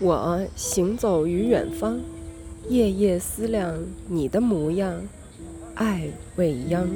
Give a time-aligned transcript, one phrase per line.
[0.00, 2.00] 我行走于远方
[2.68, 3.78] 夜夜思量
[4.08, 5.00] 你的模样
[5.76, 6.88] 爱未央。